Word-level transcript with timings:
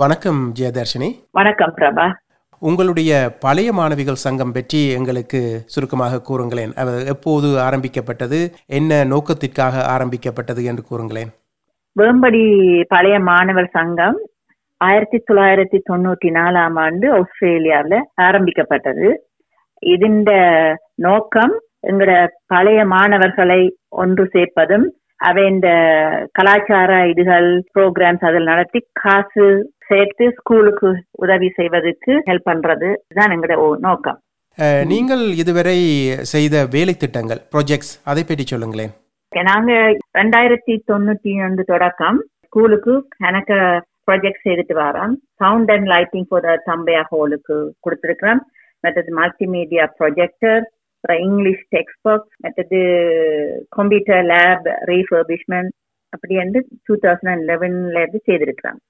வணக்கம் 0.00 0.52
ஜெயதர்ஷினி. 0.60 1.08
வணக்கம் 1.30 1.72
பிரபா. 1.76 2.12
உங்களுடைய 2.58 3.30
பழைய 3.40 3.72
மாணவிகள் 3.72 4.14
சங்கம் 4.14 4.52
பற்றி 4.52 4.90
எங்களுக்கு 4.90 5.60
சுருக்கமாக 5.66 6.20
கூறுங்களேன். 6.28 6.72
அது 6.74 7.06
எப்போது 7.06 7.60
ஆரம்பிக்கப்பட்டது? 7.60 8.50
என்ன 8.66 9.04
நோக்கத்திற்காக 9.04 9.82
ஆரம்பிக்கப்பட்டது 9.84 10.64
என்று 10.64 10.82
கூறுங்களேன். 10.90 11.30
வேம்படி 11.98 12.44
பழைய 12.88 13.18
மாணவர் 13.20 13.68
சங்கம் 13.72 14.18
ஆயிரத்தி 14.76 15.24
தொள்ளாயிரத்தி 15.30 15.80
தொண்ணூற்றி 15.90 16.28
நாலாம் 16.28 16.78
ஆண்டு 16.78 17.12
ஆஸ்திரேலியாவில் 17.12 18.04
ஆரம்பிக்கப்பட்டது. 18.14 19.28
இதுண்ட 19.86 20.30
நோக்கம் 20.94 21.60
எங்களோட 21.86 22.26
பழைய 22.46 22.84
மாணவர்களை 22.84 23.76
ஒன்று 23.88 24.28
சேர்ப்பதும் 24.32 24.88
அவை 25.16 25.46
இந்த 25.46 25.68
கலாச்சார 26.32 27.04
இதுகள் 27.04 27.60
ப்ரோக்ராம்ஸ் 27.74 28.24
அதில் 28.24 28.44
நடத்தி 28.44 28.86
காசு 28.92 29.72
சேர்த்து 29.90 30.24
ஸ்கூலுக்கு 30.38 30.90
உதவி 31.24 31.48
செய்வதற்கு 31.58 32.12
ஹெல்ப் 32.28 32.48
பண்றது 32.50 32.88
தான் 33.18 33.32
எங்களோட 33.36 33.78
நோக்கம். 33.86 34.18
நீங்கள் 34.92 35.22
இதுவரை 35.42 35.76
செய்த 36.32 36.64
வேலை 36.74 36.94
திட்டங்கள் 37.02 37.40
ப்ராஜெக்ட்ஸ் 37.52 37.92
அதை 38.10 38.22
பற்றி 38.30 38.44
சொல்லுங்களேன். 38.52 38.92
நாங்க 39.50 39.72
ரெண்டாயிரத்தி 40.18 40.74
தொண்ணூத்தி 40.90 41.32
ரெண்டு 41.44 41.62
தொடக்கம் 41.72 42.18
ஸ்கூலுக்கு 42.46 42.94
எனக்கு 43.28 43.56
ப்ராஜெக்ட் 44.06 44.44
செய்துட்டு 44.46 44.74
வரோம். 44.84 45.12
Sound 45.42 45.70
and 45.74 45.88
lighting 45.94 46.26
for 46.28 46.44
the 46.48 46.56
Thambiah 46.68 47.02
ஹாலுக்கு 47.12 47.56
கொடுத்துருக்கிறோம். 47.86 48.42
மற்றது 48.84 49.10
மல்டிமீடியா 49.20 49.84
ப்ரொஜெக்டர் 49.98 50.62
அப்புறம் 50.96 51.20
இங்கிலீஷ் 51.26 51.64
டெக்ஸ்ட் 51.74 52.00
புக்ஸ் 52.06 52.34
மற்றது 52.44 52.80
கம்ப்யூட்டர் 53.76 54.24
லேப் 54.32 54.66
ரீஃபர்பிஷ்மெண்ட் 54.92 55.72
அப்படி 56.14 56.34
வந்து 56.42 56.60
டூ 56.86 56.94
தௌசண்ட் 57.04 57.32
அண்ட் 57.32 57.46
லெவன்ல 57.50 58.00
இருந்து 58.02 58.20
செய்திருக்கிறோம். 58.28 58.78
அப்புறம் 58.78 58.89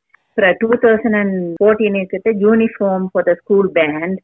டூ 0.59 0.69
தௌசண்ட் 0.83 1.17
அண்ட் 1.17 1.35
ஃபோர்டீன் 1.55 1.99
கிட்ட 2.05 2.31
uniform 2.45 3.05
for 3.11 3.23
the 3.23 3.35
school 3.43 3.69
band 3.71 4.17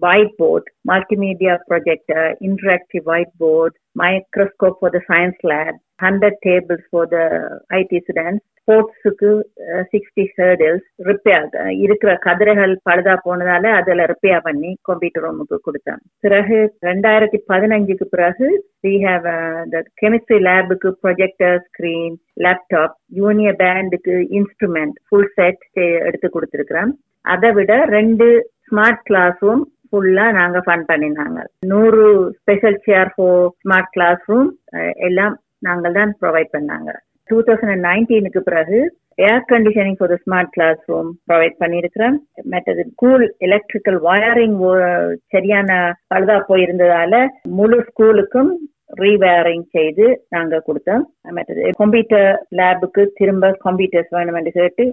white 0.00 0.36
board, 0.38 0.64
multimedia 0.88 1.58
projector, 1.68 2.34
interactive 2.42 3.04
whiteboard, 3.04 3.70
microscope 3.94 4.76
for 4.80 4.90
the 4.90 5.00
science 5.06 5.36
lab, 5.42 5.74
hundred 5.99 6.39
tables 6.45 6.87
for 6.89 7.09
the 7.09 7.19
IT 7.77 7.99
students 7.99 8.45
ஸ்போர்ட்ஸுக்கு 8.61 9.29
sixty 9.91 10.23
hurdles 10.35 10.87
repair 11.07 11.45
இருக்கிற 11.83 12.11
கதிரைகள் 12.25 12.73
பழுதா 12.87 13.15
போனதால 13.23 13.71
அதில் 13.77 14.03
repair 14.11 14.43
பண்ணி 14.43 14.71
computer 14.89 15.25
ரூமுக்கு 15.25 15.57
கொடுத்தேன் 15.59 16.01
பிறகு 16.21 16.59
ரெண்டாயிரத்தி 16.89 17.39
பதினஞ்சுக்கு 17.49 18.07
பிறகு 18.07 18.47
வி 18.85 18.93
ஹாவ் 19.05 19.25
த 19.73 19.81
கெமிஸ்ட்ரி 20.01 20.39
லேபுக்கு 20.47 20.91
ப்ரொஜெக்டர் 21.01 21.57
ஸ்கிரீன் 21.67 22.15
லேப்டாப் 22.45 22.95
ஜூனியர் 23.19 23.59
பேண்டுக்கு 23.63 24.15
இன்ஸ்ட்ருமெண்ட் 24.39 24.95
ஃபுல் 25.07 25.29
செட் 25.35 25.65
எடுத்து 26.03 26.29
கொடுத்துருக்குறேன் 26.29 26.93
அதை 27.25 27.51
விட 27.51 27.73
ரெண்டு 27.89 28.29
ஸ்மார்ட் 28.65 29.03
கிளாஸ் 29.05 29.39
ரூம் 29.41 29.65
ஃபுல்லா 29.87 30.25
நாங்க 30.33 30.57
ஃபன் 30.65 30.87
பண்ணினாங்க 30.89 31.39
நூறு 31.69 32.03
special 32.39 32.81
chair 32.85 33.11
for 33.13 33.45
smart 33.61 33.93
class 33.93 34.23
room 34.29 34.49
எல்லாம் 35.03 35.35
நாங்கள் 35.67 35.97
தான் 35.99 36.11
ப்ரொவைட் 36.21 36.51
பண்ணாங்க. 36.55 36.91
டூ 37.29 37.37
தௌசண்ட் 37.47 37.73
அண்ட் 37.75 37.87
நைன்டீனுக்கு 37.89 38.41
பிறகு 38.49 38.79
air 39.27 39.45
conditioning 39.51 39.97
for 39.99 40.11
the 40.11 40.17
smart 40.25 40.51
class 40.55 40.81
room 40.91 41.09
provide 41.29 41.55
பண்ணியிருக்கிறோம். 41.63 42.17
மற்றது 42.53 42.83
ஸ்கூல் 42.91 43.25
எலக்ட்ரிக்கல் 43.47 43.99
வயரிங் 44.07 44.57
சரியான 45.35 45.71
பழுதா 46.13 46.37
போயிருந்ததால 46.49 47.23
முழு 47.59 47.79
ஸ்கூலுக்கும் 47.89 48.51
ரீவயரிங் 49.01 49.65
செய்து 49.75 50.05
நாங்க 50.35 50.61
கொடுத்தோம். 50.67 51.03
மற்றது 51.37 51.65
கம்ப்யூட்டர் 51.81 52.29
லேபுக்கு 52.59 53.03
திரும்ப 53.19 53.51
கம்ப்யூட்டர்ஸ் 53.67 54.11
வேணுமென்று 54.17 54.53
கேட்டு 54.59 54.85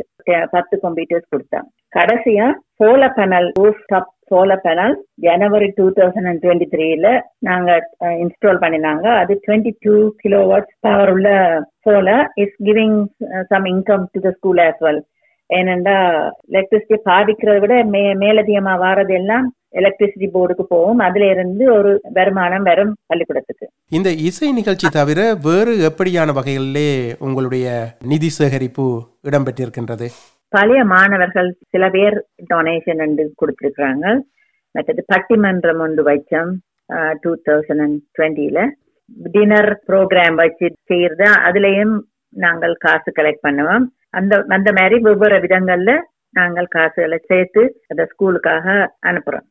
பத்து 0.55 0.75
கம்ப்யூட்டர்ஸ் 0.85 1.31
கொடுத்தோம். 1.35 1.67
கடைசியா 1.99 2.49
solar 2.81 3.17
panel 3.19 3.49
roof 3.61 3.87
top 3.93 4.13
solar 4.31 4.63
panel 4.67 4.95
January 5.27 5.69
two 5.79 5.87
thousand 5.99 6.29
and 6.31 6.43
twenty 6.45 6.69
த்ரீல 6.75 7.09
நாங்க 7.49 7.71
இன்ஸ்டால் 8.25 8.63
பண்ணினாங்க. 8.65 9.07
அது 9.23 9.35
twenty 9.47 9.73
two 9.87 9.97
kilo 10.23 10.41
watts 10.53 10.77
power 10.87 11.13
உள்ள 11.17 11.29
solar 11.87 12.27
is 12.45 12.57
giving 12.69 12.97
some 13.53 13.69
income 13.75 14.07
to 14.15 14.21
the 14.27 14.33
school 14.39 14.63
as 14.69 14.83
well 14.87 15.03
ஏனெண்டா 15.51 15.97
எலக்ட்ரிசிட்டி 16.55 16.97
பாதிக்கிறத 17.11 17.59
விட 17.65 17.75
மே 17.95 18.03
மேலதிகமா 18.25 18.73
வாரது 18.85 19.15
எல்லாம் 19.21 19.47
எலக்ட்ரிசிட்டி 19.81 20.29
போர்டுக்கு 20.35 20.65
போகும். 20.73 21.01
அதுல 21.07 21.25
இருந்து 21.33 21.65
ஒரு 21.79 21.91
வருமானம் 22.17 22.67
வரும் 22.69 22.93
பள்ளிக்கூடத்துக்கு. 23.11 23.67
இந்த 23.97 24.09
இசை 24.29 24.49
நிகழ்ச்சி 24.59 24.89
தவிர 24.99 25.21
வேறு 25.47 25.73
எப்படியான 25.89 26.33
வகைகளிலே 26.39 26.91
உங்களுடைய 27.27 27.67
நிதி 28.13 28.31
சேகரிப்பு 28.39 28.87
இடம்பெற்றிருக்கின்றது? 29.29 30.09
பழைய 30.55 30.81
மாணவர்கள் 30.95 31.49
சில 31.73 31.85
பேர் 31.97 32.17
டொனேஷன் 32.53 33.03
என்று 33.07 33.25
கொடுத்துருக்குறாங்க. 33.41 34.07
மற்றது 34.75 35.03
பட்டிமன்றம் 35.13 35.83
ஒன்று 35.87 36.03
வச்சோம் 36.11 36.53
டூ 37.23 37.31
தௌசண்ட் 37.49 37.83
அண்ட் 37.85 37.99
டுவெண்ட்டியில் 38.17 38.63
டின்னர் 39.35 39.71
ப்ரோக்ராம் 39.89 40.37
வச்சு 40.43 40.67
செய்யறது 40.91 41.27
அதுலேயும் 41.49 41.95
நாங்கள் 42.45 42.75
காசு 42.85 43.11
கலெக்ட் 43.19 43.45
பண்ணுவோம். 43.47 43.85
அந்த 44.19 44.35
அந்த 44.57 44.69
மாதிரி 44.79 44.97
வெவ்வேறு 45.07 45.39
விதங்கள்ல 45.45 45.93
நாங்கள் 46.39 46.73
காசுகளை 46.77 47.19
சேர்த்து 47.31 47.63
அதை 47.91 48.05
ஸ்கூலுக்காக 48.13 48.67
அனுப்புறோம். 49.11 49.47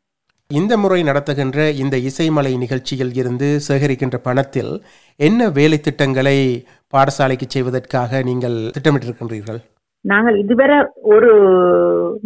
இந்த 0.49 0.73
முறை 0.81 0.99
நடத்துகின்ற 1.09 1.59
இந்த 1.83 1.95
இசைமலை 2.09 2.51
நிகழ்ச்சியில் 2.63 3.13
இருந்து 3.21 3.47
சேகரிக்கின்ற 3.67 4.17
பணத்தில் 4.27 4.73
என்ன 5.19 5.47
வேலை 5.59 5.79
திட்டங்களை 5.87 6.37
பாடசாலைக்கு 6.93 7.47
செய்வதற்காக 7.55 8.21
நீங்கள் 8.29 8.57
திட்டமிட்டிருக்கின்றீர்கள்? 8.75 9.61
நாங்கள் 10.05 10.37
இதுவரை 10.37 10.85
ஒரு 10.95 11.31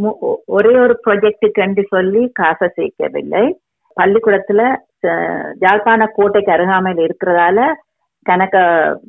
மு- 0.03 0.35
ஒரே 0.45 0.77
ஒரு 0.77 0.99
ப்ரொஜெக்டுக்கு 1.05 1.53
என்று 1.53 1.85
சொல்லி 1.87 2.29
காசை 2.33 2.69
சேர்க்கவில்லை. 2.75 3.53
பள்ளிக்கூடத்துல 4.01 4.75
ச- 5.07 5.53
யாழ்ப்பாண 5.59 6.11
கோட்டைக்கு 6.13 6.51
அருகாமையில் 6.51 7.15
இருக்கிறதால 7.15 7.73
கணக்க 8.29 8.57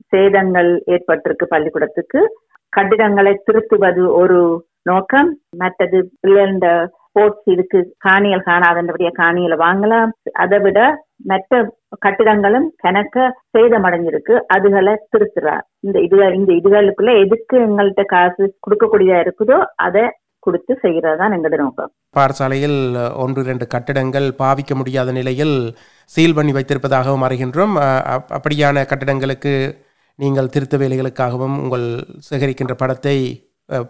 சேதங்கள் 0.09 0.82
ஏற்பட்டிருக்கு 0.86 1.44
பள்ளிக்கூடத்துக்கு. 1.48 2.36
கட்டிடங்களை 2.69 3.42
திருத்துவது 3.53 4.12
ஒரு 4.12 4.64
நோக்கம். 4.82 5.38
மற்றது 5.56 6.10
பிள்ளைகள 6.20 6.91
ஸ்போர்ட்ஸ் 7.10 7.50
இதுக்கு 7.50 7.94
காணிகள் 7.98 8.43
காணாதபடிய 8.47 9.10
காணிகளை 9.19 9.56
வாங்கலாம். 9.56 10.09
அதை 10.32 10.59
விட 10.59 11.06
மற்ற 11.16 11.76
கட்டிடங்களும் 11.98 12.75
கணக்க 12.82 13.31
சேதமடைஞ்சிருக்கு. 13.59 14.41
அதுகளை 14.54 14.97
திருத்துறார். 15.16 15.60
இந்த 15.81 16.00
இது 16.00 16.34
இந்த 16.34 16.53
இதுகளுக்குள்ள 16.53 17.25
எதுக்கு 17.25 17.59
எங்கள்கிட்ட 17.59 18.04
காசு 18.04 18.59
கொடுக்கக்கூடியதா 18.59 19.31
இருக்குதோ 19.31 19.65
அதை 19.76 20.03
கொடுத்து 20.38 20.78
செய்யறதுதான் 20.82 21.32
எங்களோட 21.32 21.56
நோக்கம். 21.56 21.93
பாடசாலையில் 22.16 23.15
ஒன்று 23.16 23.42
இரண்டு 23.42 23.66
கட்டிடங்கள் 23.66 24.32
பாவிக்க 24.38 24.75
முடியாத 24.75 25.12
நிலையில் 25.12 25.75
சீல் 26.04 26.34
பண்ணி 26.34 26.53
வைத்திருப்பதாகவும் 26.53 27.25
அறிகின்றோம். 27.28 28.00
அப்- 28.00 28.32
அப்படியான 28.32 28.87
கட்டிடங்களுக்கு 28.87 29.77
நீங்கள் 30.16 30.48
திருத்த 30.48 30.77
வேலைகளுக்காகவும் 30.77 31.60
உங்கள் 31.62 32.04
சேகரிக்கின்ற 32.31 32.72
படத்தை 32.77 33.44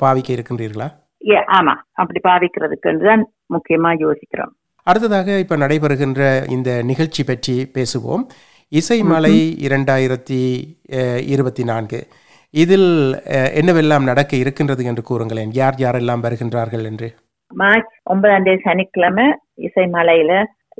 பாவிக்க 0.04 0.28
இருக்கின்றீர்களா? 0.28 0.99
ஆமா 1.58 1.74
அப்படி 2.00 2.20
பாவிக்கிறதுக்கு 2.28 2.92
தான் 3.08 3.22
முக்கியமா 3.54 3.90
யோசிக்கிறோம். 4.04 4.52
அடுத்ததாக 4.86 5.38
இப்போ 5.42 5.56
நடைபெறுகின்ற 5.56 6.20
இந்த 6.56 6.70
நிகழ்ச்சி 6.90 7.22
பற்றி 7.24 7.56
பேசுவோம். 7.76 8.22
இசைமலை 8.72 9.36
இரண்டாயிரத்தி 9.66 10.40
இருபத்தி 11.34 11.64
நான்கு 11.70 12.00
இதில் 12.54 12.90
என்னவெல்லாம் 13.60 14.08
நடக்க 14.10 14.32
இருக்கின்றது 14.36 14.84
என்று 14.90 15.02
கூறுங்களேன். 15.10 15.50
யார் 15.60 15.76
யாரெல்லாம் 15.84 16.24
வருகின்றார்கள் 16.26 16.84
என்று? 16.90 17.08
மார்ச் 17.52 17.92
ஒன்பதாம் 18.12 18.46
தேதி 18.46 18.62
சனிக்கிழமை 18.68 19.26
இசைமலையில 19.68 20.32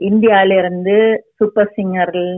இந்தியால 0.08 0.56
இருந்து 0.58 0.96
சூப்பர் 1.38 1.72
சிங்கர்கள் 1.76 2.32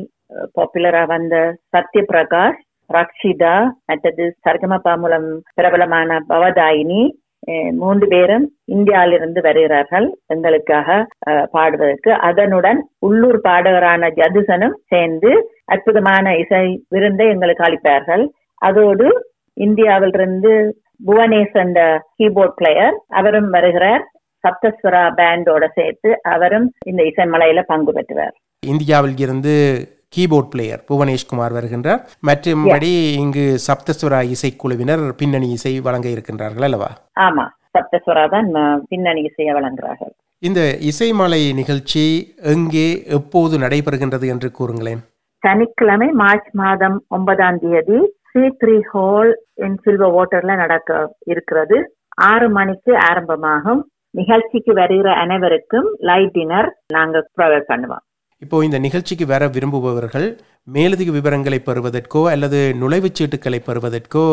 பாப்புலரா 0.57 1.03
வந்த 1.15 1.37
சத்யபிரகாஷ் 1.75 2.61
ரக்ஷிதா 2.91 3.57
மற்றது 3.89 4.25
சர்கமபா 4.47 4.93
மூலம் 5.03 5.29
பிரபலமான 5.59 6.19
பவதாயினி 6.31 7.03
மூன்று 7.81 8.07
பேரும் 8.13 8.45
இந்தியாவிலிருந்து 8.77 9.41
வருகிறார்கள் 9.47 10.07
எங்களுக்காக 10.35 10.99
பாடுவதற்கு. 11.55 12.11
அதனுடன் 12.29 12.81
உள்ளூர் 13.07 13.41
பாடகரான 13.49 14.11
ஜதுசனும் 14.19 14.77
சேர்ந்து 14.93 15.33
அற்புதமான 15.75 16.35
இசை 16.43 16.65
விருந்தை 16.89 17.27
எங்களுக்கு 17.35 17.65
அளிப்பார்கள். 17.69 18.25
அதோடு 18.69 19.09
இந்தியாவிலிருந்து 19.67 20.53
புவனேஷ் 21.09 21.57
என்ற 21.65 21.81
கீபோர்ட் 22.19 22.57
பிளேயர் 22.61 22.97
அவரும் 23.21 23.51
வருகிறார். 23.57 24.05
சப்தஸ்வரா 24.45 25.03
பேண்டோட 25.19 25.65
சேர்த்து 25.79 26.11
அவரும் 26.35 26.69
இந்த 26.91 27.01
இசைமலையில 27.11 27.63
பங்கு 27.73 27.93
பெற்றுவார். 27.93 28.35
இந்தியாவில் 28.73 29.19
இருந்து 29.25 29.55
கீபோர்ட் 30.17 30.51
பிளேயர் 30.53 30.83
புவனேஷ்குமார் 30.91 31.57
வருகின்றார். 31.59 32.01
மற்றும்படி 32.29 32.93
இங்கு 33.23 33.45
சப்தஸ்வரா 33.67 34.21
இசைக்குழுவினர் 34.35 35.05
பின்னணி 35.21 35.51
இசை 35.59 35.75
வழங்க 35.89 36.09
இருக்கின்றார்கள் 36.09 36.67
அல்லவா? 36.69 36.91
ஆமா. 37.27 37.47
சப்தஸ்வரா 37.77 38.25
தான் 38.35 38.49
பின்னணி 38.89 39.23
இசையை 39.29 39.53
வழங்குகிறார்கள். 39.59 40.13
இந்த 40.49 40.61
இசைமலை 40.91 41.41
நிகழ்ச்சி 41.61 42.05
எங்கே 42.55 42.89
எப்போது 43.19 43.55
நடைபெறுகின்றது 43.59 44.27
என்று 44.35 44.49
கூறுங்களேன். 44.59 45.01
சனிக்கிழமை 45.43 46.09
மார்ச் 46.23 46.51
மாதம் 46.61 46.99
ஒன்பதாம் 47.17 47.59
தேதி 47.65 48.01
C 48.33 48.43
three 48.61 48.77
hall 48.91 49.33
in 49.65 49.79
silver 49.85 50.15
வாட்டர்ல 50.17 50.53
நடக்க 50.63 50.91
இருக்கிறது. 51.33 51.79
ஆறு 52.31 52.49
மணிக்கு 52.59 52.93
ஆரம்பமாகும். 53.09 53.83
நிகழ்ச்சிக்கு 54.21 54.73
வருகிற 54.81 55.11
அனைவருக்கும் 55.25 55.89
லைட் 56.09 56.33
டின்னர் 56.37 56.69
நாங்க 56.97 57.23
ப்ரொவைட் 57.37 57.69
பண்ணுவோம். 57.73 58.05
இப்போது 58.45 58.67
இந்த 58.67 58.79
நிகழ்ச்சிக்கு 58.79 59.27
வர 59.27 59.43
விரும்புபவர்கள் 59.47 60.27
மேலதிக 60.77 61.11
விவரங்களை 61.17 61.59
பெறுவதற்கோ 61.67 62.21
அல்லது 62.31 62.59
நுழைவுச் 62.81 63.19
சீட்டுக்களை 63.19 63.59
பெறுவதற்கோ 63.67 64.27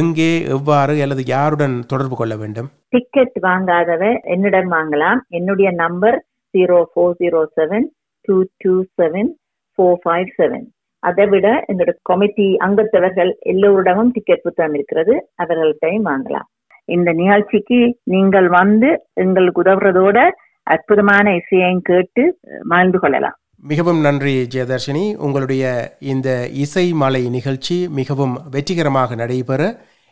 எங்கே 0.00 0.30
எவ்வாறு 0.54 0.94
அல்லது 1.02 1.22
யாருடன் 1.34 1.74
தொடர்பு 1.86 2.16
கொள்ள 2.16 2.34
வேண்டும்? 2.36 2.68
டிக்கெட் 2.88 3.36
வாங்காதவர் 3.42 4.16
என்னிடம் 4.34 4.70
வாங்கலாம். 4.72 5.20
என்னுடைய 5.28 5.70
number 5.82 6.18
zero 6.54 6.78
four 6.90 7.16
zero 7.20 7.42
seven 7.56 7.86
two 8.28 8.36
two 8.56 8.74
seven 9.00 9.30
four 9.74 10.00
five 10.04 10.30
seven 10.38 10.66
அதை 11.02 11.26
விட 11.26 11.46
என்னோட 11.72 11.90
கமிட்டி 12.02 12.48
அங்கத்தவர்கள் 12.66 13.30
எல்லோரிடமும் 13.52 14.10
டிக்கெட் 14.10 14.42
புத்தகம் 14.42 14.74
இருக்கிறது. 14.74 15.14
அவர்கள்ட்டையும் 15.42 16.08
வாங்கலாம். 16.10 16.48
இந்த 16.84 17.10
நிகழ்ச்சிக்கு 17.12 17.78
நீங்கள் 18.14 18.48
வந்து 18.48 18.88
எங்களுக்கு 19.22 19.62
உதவுறதோட 19.62 20.18
அற்புதமான 20.66 21.26
இசையையும் 21.34 21.84
கேட்டு 21.90 22.22
மகிழ்ந்து 22.62 22.98
கொள்ளலாம். 22.98 23.36
மிகவும் 23.62 24.00
நன்றி 24.00 24.34
ஜெயதர்ஷினி. 24.54 25.04
உங்களுடைய 25.16 25.64
இந்த 26.12 26.28
இசை 26.64 26.86
மாலை 26.92 27.22
நிகழ்ச்சி 27.28 27.76
மிகவும் 27.88 28.34
வெற்றிகரமாக 28.50 29.14
நடைபெற 29.14 29.62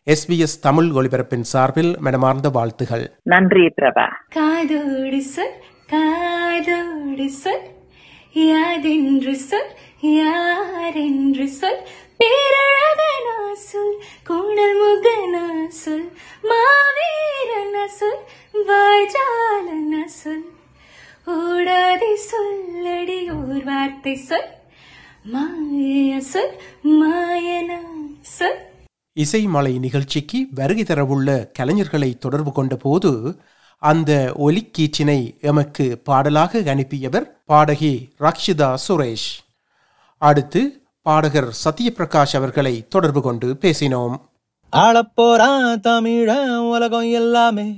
எஸ்பிஎஸ் 0.06 0.56
தமிழ் 0.62 0.88
ஒலிபரப்பின் 0.98 1.46
சார்பில் 1.52 1.92
மனமார்ந்த 1.98 2.48
வாழ்த்துகள். 2.48 3.04
நன்றி 3.22 3.66
பிரபா. 3.80 4.06
காதோடு 4.36 5.20
சொல் 5.34 5.56
காதோடு 5.92 7.28
சொல் 7.42 7.64
யாதென்று 8.48 9.34
சொல் 9.50 9.70
யாரென்று 10.18 11.46
சொல் 11.60 11.80
பேரழகனா 12.18 13.36
சொல் 13.68 13.94
கூணல் 14.28 14.76
முகனா 14.82 15.46
சொல் 15.82 16.08
வாய்ஜாலனா 18.68 20.02
சொல் 20.20 20.44
ஓடாதே 21.26 22.10
சொல்லடி 22.28 23.18
ஓர் 23.36 23.64
வார்த்தை 23.64 24.14
சொல். 24.28 24.48
மாய 25.32 26.20
சொல் 26.32 26.54
மாயனா 27.00 27.78
சொல் 28.36 28.60
இசை 29.16 29.40
மாலை 29.46 29.78
நிகழ்ச்சிக்கு 29.78 30.38
வருகை 30.54 30.84
தரவுள்ள 30.86 31.28
கலைஞர்களை 31.58 32.10
தொடர்பு 32.18 32.52
கொண்ட 32.52 32.76
போது 32.76 33.12
அந்த 33.82 34.12
ஒலிக்கீச்சினை 34.38 35.18
எமக்கு 35.40 35.86
பாடலாக 36.04 36.60
அனுப்பியவர் 36.74 37.26
பாடகி 37.44 37.94
ரக்ஷிதா 38.20 38.70
சுரேஷ். 38.88 39.30
அடுத்து 40.22 40.62
பாடகர் 41.02 41.50
சத்யபிரகாஷ் 41.64 42.34
அவர்களை 42.34 42.74
தொடர்பு 42.88 43.22
கொண்டு 43.22 43.48
பேசினோம். 43.60 44.16
ஆளப்போறான் 44.72 45.74
தமிழ 45.88 46.30
உலகம் 46.58 47.10
எல்லாமே. 47.12 47.68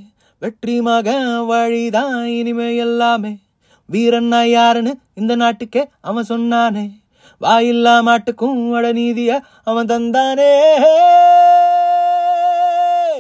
வெற்றி 0.47 0.81
மக 0.81 1.09
வழிதான் 1.43 2.25
இனிமே 2.25 2.77
எல்லாமே 2.77 3.39
வீரன்னா 3.93 4.45
யாருன்னு 4.45 4.99
இந்த 5.15 5.35
நாட்டுக்கே 5.35 5.89
அவன் 6.01 6.27
சொன்னானே. 6.29 6.85
வாயில்லா 7.41 7.95
மாட்டுக்கும் 8.03 8.71
வட 8.71 8.93
நீதிய 8.93 9.41
அவன் 9.65 9.87
தந்தானே. 9.87 10.51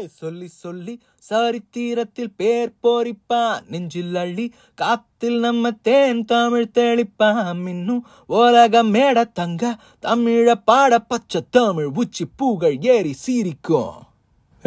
சொல்லி 0.08 0.46
சொல்லி 0.46 1.00
சரித்திரத்தில் 1.18 2.32
பேர் 2.36 2.72
போரிப்பான். 2.82 3.60
நெஞ்சில் 3.68 4.14
அள்ளி 4.14 4.52
காத்தில் 4.74 5.38
நம்ம 5.38 5.70
தேன் 5.70 6.24
தமிழ் 6.24 6.70
தெளிப்பான். 6.74 7.68
இன்னும் 7.68 8.06
உலகம் 8.26 8.90
மேட 8.90 9.24
தங்க 9.24 9.76
தமிழ 10.02 10.54
பாட 10.64 10.98
பச்சை 10.98 11.40
தமிழ். 11.50 11.90
உச்சி 11.94 12.24
பூகள் 12.36 12.76
ஏறி 12.80 13.14
சீரிக்கும் 13.26 13.96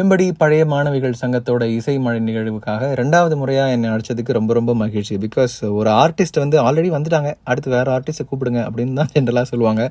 வெம்படி 0.00 0.26
பழைய 0.40 0.62
மாணவிகள் 0.72 1.16
சங்கத்தோட 1.20 1.62
இசை 1.78 1.94
மழை 2.04 2.18
நிகழ்வுக்காக 2.26 2.84
ரெண்டாவது 3.00 3.34
முறையாக 3.40 3.72
என்னை 3.76 3.88
அழைச்சதுக்கு 3.94 4.36
ரொம்ப 4.36 4.52
ரொம்ப 4.58 4.72
மகிழ்ச்சி. 4.82 5.14
பிகாஸ் 5.24 5.54
ஒரு 5.78 5.90
ஆர்டிஸ்ட் 6.02 6.38
வந்து 6.42 6.56
ஆல்ரெடி 6.66 6.90
வந்துட்டாங்க. 6.94 7.30
அடுத்து 7.50 7.72
வேறு 7.74 7.90
ஆர்டிஸ்ட்டை 7.96 8.24
கூப்பிடுங்க 8.30 8.60
அப்படின்னு 8.68 8.94
தான் 9.00 9.10
ஜென்ரலாக 9.14 9.46
சொல்லுவாங்க. 9.50 9.82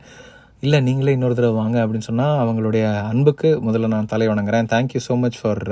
இல்லை 0.65 0.79
நீங்களே 0.88 1.13
இன்னொரு 1.17 1.35
தடவை 1.39 1.56
வாங்க 1.61 1.77
அப்படின்னு 1.83 2.07
சொன்னால் 2.09 2.35
அவங்களுடைய 2.44 2.85
அன்புக்கு 3.11 3.50
முதல்ல 3.67 3.89
நான் 3.95 4.09
தலை 4.13 4.27
வணங்குறேன். 4.31 4.69
Thank you 4.73 5.01
so 5.07 5.17
much 5.23 5.39
for 5.41 5.63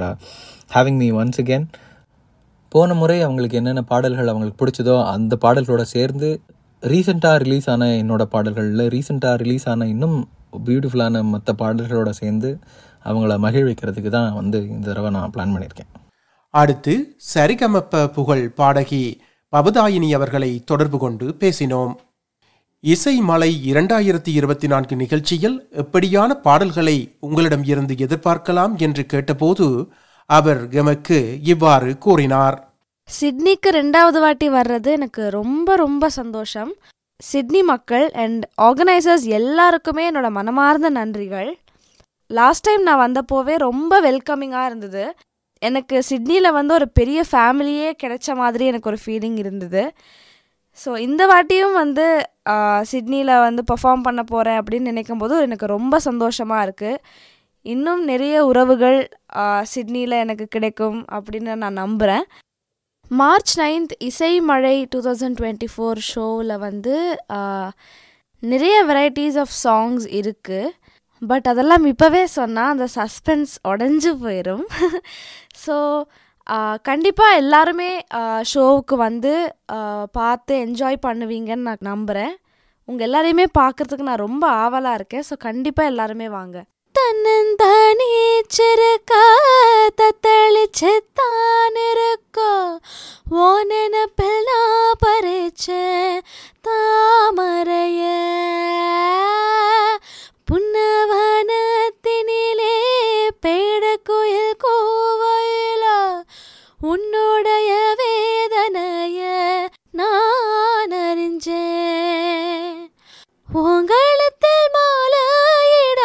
having 0.76 1.00
me 1.04 1.10
once 1.22 1.42
again 1.44 1.66
போன 2.76 2.94
முறை 3.02 3.18
அவங்களுக்கு 3.28 3.60
என்னென்ன 3.62 3.84
பாடல்கள் 3.94 4.32
அவங்களுக்கு 4.34 4.62
பிடிச்சதோ 4.64 4.98
அந்த 5.16 5.36
பாடல்களோட 5.46 5.86
சேர்ந்து 5.96 6.30
ரீசெண்டாக 6.84 7.38
ரிலீஸ் 7.46 7.70
ஆன 7.76 7.88
என்னோட 8.02 8.26
பாடல்களில் 8.36 8.86
ரீசெண்டாக 8.96 9.38
ரிலீஸ் 9.44 9.68
ஆன 9.74 9.88
இன்னும் 9.96 10.18
பியூட்டிஃபுல்லான 10.68 11.24
மற்ற 11.34 11.54
பாடல்களோட 11.64 12.12
சேர்ந்து 12.22 12.52
அவங்கள 13.06 13.38
மகிழ்விக்கிறதுக்கு 13.46 14.10
தான் 14.10 14.34
வந்து 14.34 14.68
இந்த 14.68 14.88
தடவை 14.88 15.12
நான் 15.12 15.32
பிளான் 15.38 15.54
பண்ணியிருக்கேன். 15.54 15.92
அடுத்து 16.50 17.16
சரிகமப்ப 17.36 18.08
புகழ் 18.08 18.50
பாடகி 18.50 19.22
பவதாயினி 19.56 20.14
அவர்களை 20.14 20.64
தொடர்பு 20.64 20.98
கொண்டு 20.98 21.36
பேசினோம். 21.40 21.96
இசை 22.80 23.18
மலை 23.20 23.74
இரண்டாயிரத்தி 23.74 24.28
இருபத்தி 24.28 24.68
நான்கு 24.68 24.96
நிகழ்ச்சியில் 24.96 25.70
எப்படியான 25.72 26.30
பாடல்களை 26.34 27.16
உங்களிடம் 27.20 27.64
இருந்து 27.64 27.94
எதிர்பார்க்கலாம் 27.94 28.76
என்று 28.78 29.06
கேட்டபோது 29.06 29.88
அவர் 30.26 30.70
எமக்கு 30.72 31.40
இவ்வாறு 31.44 31.98
கூறினார். 31.98 32.72
சிட்னிக்கு 33.04 33.70
ரெண்டாவது 33.70 34.20
வாட்டி 34.20 34.50
வர்றது 34.50 34.86
எனக்கு 34.86 35.30
ரொம்ப 35.30 35.76
ரொம்ப 35.76 36.10
சந்தோஷம். 36.10 36.74
சிட்னி 37.20 37.62
மக்கள் 37.64 38.12
அண்ட் 38.12 38.46
ஆர்கனைசர்ஸ் 38.62 39.24
எல்லாருக்குமே 39.24 40.12
என்னோட 40.12 40.30
மனமார்ந்த 40.30 40.90
நன்றிகள். 40.90 41.54
லாஸ்ட் 42.30 42.66
டைம் 42.68 42.84
நான் 42.90 43.04
வந்தப்போவே 43.06 43.56
ரொம்ப 43.68 43.94
வெல்கமிங்காக 44.08 44.70
இருந்தது. 44.70 45.04
எனக்கு 45.62 45.98
சிட்னியில் 46.10 46.56
வந்து 46.60 46.74
ஒரு 46.80 46.88
பெரிய 47.00 47.20
ஃபேமிலியே 47.30 47.90
கிடைச்ச 48.02 48.36
மாதிரி 48.42 48.64
எனக்கு 48.72 48.90
ஒரு 48.92 49.00
ஃபீலிங் 49.04 49.38
இருந்தது. 49.44 49.84
ஸோ 50.80 50.90
இந்த 51.06 51.22
வாட்டியும் 51.32 51.76
வந்து 51.84 52.06
சிட்னியில் 52.92 53.34
வந்து 53.46 53.62
பர்ஃபார்ம் 53.72 54.06
பண்ண 54.08 54.22
போகிறேன் 54.24 54.60
அப்படின்னு 54.60 54.92
நினைக்கும் 54.92 55.22
போது 55.24 55.36
எனக்கு 55.48 55.68
ரொம்ப 55.76 55.96
சந்தோஷமாக 56.08 56.66
இருக்குது 56.68 57.02
இன்னும் 57.66 58.04
நிறைய 58.12 58.36
உறவுகள் 58.50 59.00
சிட்னியில் 59.72 60.22
எனக்கு 60.24 60.46
கிடைக்கும் 60.48 61.00
அப்படின்னு 61.16 61.56
நான் 61.64 61.82
நம்புகிறேன் 61.84 62.26
மார்ச் 63.12 63.54
நைன்த் 63.60 63.94
இசை 64.10 64.32
மழை 64.50 64.76
டூ 64.94 65.00
தௌசண்ட் 65.08 65.38
டுவெண்ட்டி 65.40 65.68
ஃபோர் 65.74 66.00
ஷோவில் 66.12 66.56
வந்து 66.58 66.96
நிறைய 68.44 68.76
வெரைட்டிஸ் 68.90 69.38
ஆஃப் 69.44 69.54
சாங்ஸ் 69.64 70.06
இருக்குது 70.14 70.74
பட் 71.22 71.48
அதெல்லாம் 71.48 71.86
இப்போவே 71.86 72.24
சொன்னால் 72.24 72.74
அந்த 72.74 72.88
சஸ்பென்ஸ் 72.96 73.54
உடஞ்சி 73.68 74.14
போயிடும் 74.24 74.66
ஸோ 75.66 75.76
கண்டிப்பாக 76.90 77.40
எல்லாருமே 77.40 77.90
ஷோவுக்கு 78.52 78.96
வந்து 78.96 79.32
பார்த்து 80.12 80.54
என்ஜாய் 80.66 80.98
பண்ணுவீங்கன்னு 81.06 81.68
நான் 81.70 81.90
நம்புகிறேன் 81.90 82.36
உங்கள் 82.90 83.08
எல்லாரையுமே 83.08 83.46
பார்க்குறதுக்கு 83.60 84.08
நான் 84.10 84.26
ரொம்ப 84.28 84.46
ஆவலாக 84.64 84.94
இருக்கேன். 84.94 85.26
ஸோ 85.30 85.36
கண்டிப்பாக 85.38 85.92
எல்லாருமே 85.92 86.28
வாங்க. 86.30 86.58
தன்னந்தானே 86.96 88.08
சிறுக்கா 88.56 89.24
தத்தளிச்சுத்தான் 90.02 91.78
இருக்கோ? 91.90 92.54
ஓ 93.32 93.48
நினப்பெல்லாம் 93.72 94.94
பறிச்சேன் 95.00 96.22
தாமரைய? 96.68 98.02
புன்னவனத்தினிலே 100.52 102.76
பேட 103.46 103.96
கோயில் 104.04 104.56
கோவையில? 104.64 105.84
உன்னுடைய 106.82 107.96
வேதனைய 107.98 109.20
நான் 109.92 110.92
அறிஞ்சேன். 110.92 112.92
உங்களத்தில் 113.54 114.74
மாலையிட 114.74 116.02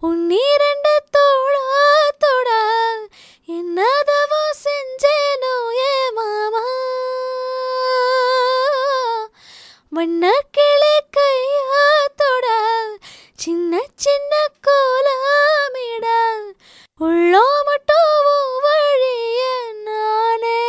உன்னிரண்டு 0.00 1.02
தோளா 1.16 1.84
தொட. 2.18 2.50
என்னதவோ 3.48 4.44
செஞ்சேனோ 4.64 5.76
ஏ 5.76 6.10
மாமா? 6.10 6.66
வண்ணக்கிளி 9.96 10.96
கையா 11.16 11.83
சின்ன 13.44 13.80
சின்ன 13.94 14.32
கோலமிட 14.60 16.06
உள்ளோ 17.00 17.42
மட்டும் 17.64 18.28
வழிய 18.62 19.40
நானே. 19.84 20.60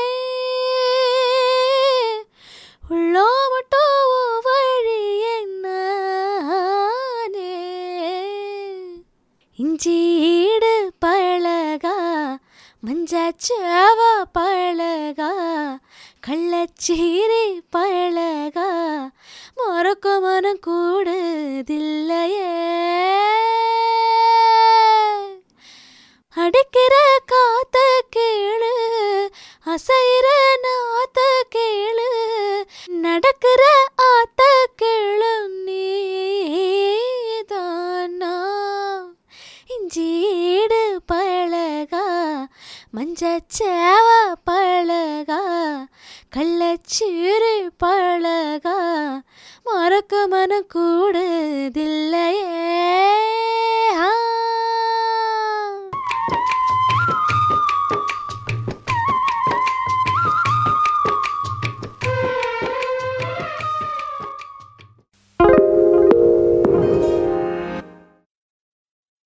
உள்ளோ 2.90 3.28
மட்டும் 3.50 4.42
வழிய 4.44 5.26
நானே. 5.62 7.54
இஞ்சீடு 9.60 10.74
பழகா 11.06 11.98
மஞ்சாச்சாவ 12.88 14.00
பழகா 14.34 15.32
கள்ளச்சீரி 16.28 17.46
பழகா 17.70 18.70
மறக்க 19.56 20.20
மனம் 20.20 20.60
கூடுதில்லையே. 20.68 22.50
அடிக்கிற 26.36 26.96
காத்த 27.26 27.78
கேளு 28.16 28.74
அசைற 29.66 30.28
மறக்க 49.64 50.28
மன 50.28 50.62
கூடதில்லையே 50.74 52.46